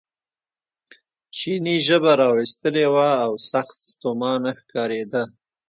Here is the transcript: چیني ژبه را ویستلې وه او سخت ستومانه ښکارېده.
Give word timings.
چیني 1.35 1.75
ژبه 1.87 2.13
را 2.19 2.29
ویستلې 2.37 2.85
وه 2.93 3.09
او 3.25 3.33
سخت 3.51 3.77
ستومانه 3.91 4.51
ښکارېده. 4.59 5.23